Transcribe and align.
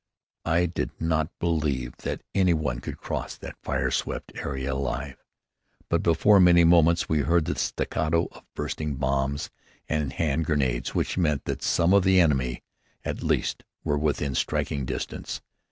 I 0.47 0.65
did 0.65 0.89
not 0.99 1.29
believe 1.37 1.95
that 1.97 2.23
any 2.33 2.55
one 2.55 2.79
could 2.79 2.97
cross 2.97 3.37
that 3.37 3.55
fire 3.61 3.91
swept 3.91 4.35
area 4.35 4.73
alive, 4.73 5.23
but 5.89 6.01
before 6.01 6.39
many 6.39 6.63
moments 6.63 7.07
we 7.07 7.19
heard 7.19 7.45
the 7.45 7.53
staccato 7.55 8.27
of 8.31 8.43
bursting 8.55 8.95
bombs 8.95 9.51
and 9.87 10.11
hand 10.11 10.45
grenades 10.45 10.95
which 10.95 11.19
meant 11.19 11.45
that 11.45 11.61
some 11.61 11.93
of 11.93 12.03
the 12.03 12.19
enemy, 12.19 12.63
at 13.05 13.21
least, 13.21 13.63
were 13.83 13.95
within 13.99 14.33
striking 14.33 14.85
distance. 14.85 15.39